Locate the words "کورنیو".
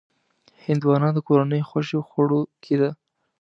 1.27-1.67